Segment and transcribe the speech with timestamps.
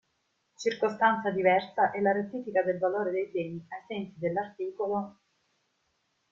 [0.55, 4.55] Circostanza diversa è la rettifica del valore dei beni ai sensi dell'art.